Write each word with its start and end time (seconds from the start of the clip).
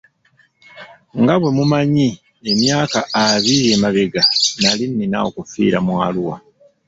Nga 1.19 1.33
bwemumanyi 1.41 2.09
emyaka 2.51 2.99
abiri 3.23 3.65
emabega 3.75 4.21
nali 4.61 4.85
nina 4.95 5.17
okufiira 5.29 5.77
mu 5.85 5.93
Arua. 6.07 6.37